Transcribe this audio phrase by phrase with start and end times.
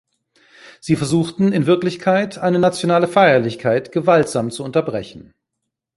[0.79, 5.35] Sie versuchten, in Wirklichkeit, eine nationale Feierlichkeit gewaltsam zu unterbrechen.